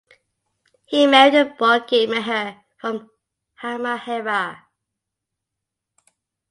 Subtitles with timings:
[0.85, 3.11] He married Boki Mihir from
[3.61, 4.63] Halmahera.